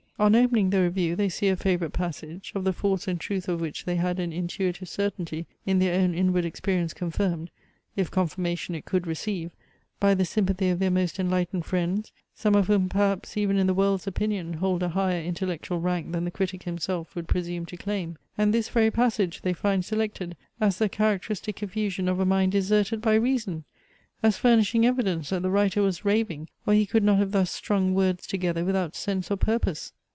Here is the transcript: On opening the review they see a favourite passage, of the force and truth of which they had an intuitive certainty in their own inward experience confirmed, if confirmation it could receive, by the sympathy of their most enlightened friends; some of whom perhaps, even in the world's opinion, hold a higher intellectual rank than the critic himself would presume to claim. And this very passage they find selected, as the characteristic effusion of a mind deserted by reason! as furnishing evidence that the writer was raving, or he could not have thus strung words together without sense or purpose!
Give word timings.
On 0.19 0.35
opening 0.35 0.69
the 0.69 0.83
review 0.83 1.15
they 1.15 1.29
see 1.29 1.47
a 1.47 1.55
favourite 1.55 1.93
passage, 1.93 2.51
of 2.53 2.63
the 2.63 2.73
force 2.73 3.07
and 3.07 3.19
truth 3.19 3.49
of 3.49 3.59
which 3.59 3.85
they 3.85 3.95
had 3.95 4.19
an 4.19 4.31
intuitive 4.31 4.87
certainty 4.87 5.47
in 5.65 5.79
their 5.79 5.99
own 5.99 6.13
inward 6.13 6.45
experience 6.45 6.93
confirmed, 6.93 7.49
if 7.95 8.11
confirmation 8.11 8.75
it 8.75 8.85
could 8.85 9.07
receive, 9.07 9.49
by 9.99 10.13
the 10.13 10.23
sympathy 10.23 10.69
of 10.69 10.77
their 10.77 10.91
most 10.91 11.17
enlightened 11.19 11.65
friends; 11.65 12.11
some 12.35 12.53
of 12.53 12.67
whom 12.67 12.87
perhaps, 12.87 13.35
even 13.35 13.57
in 13.57 13.65
the 13.65 13.73
world's 13.73 14.05
opinion, 14.05 14.53
hold 14.53 14.83
a 14.83 14.89
higher 14.89 15.19
intellectual 15.23 15.81
rank 15.81 16.11
than 16.11 16.23
the 16.23 16.29
critic 16.29 16.61
himself 16.63 17.15
would 17.15 17.27
presume 17.27 17.65
to 17.65 17.75
claim. 17.75 18.15
And 18.37 18.53
this 18.53 18.69
very 18.69 18.91
passage 18.91 19.41
they 19.41 19.53
find 19.53 19.83
selected, 19.83 20.37
as 20.59 20.77
the 20.77 20.87
characteristic 20.87 21.63
effusion 21.63 22.07
of 22.07 22.19
a 22.19 22.25
mind 22.25 22.51
deserted 22.51 23.01
by 23.01 23.15
reason! 23.15 23.63
as 24.21 24.37
furnishing 24.37 24.85
evidence 24.85 25.31
that 25.31 25.41
the 25.41 25.49
writer 25.49 25.81
was 25.81 26.05
raving, 26.05 26.47
or 26.67 26.75
he 26.75 26.85
could 26.85 27.01
not 27.03 27.17
have 27.17 27.31
thus 27.31 27.49
strung 27.49 27.95
words 27.95 28.27
together 28.27 28.63
without 28.63 28.95
sense 28.95 29.31
or 29.31 29.35
purpose! 29.37 29.93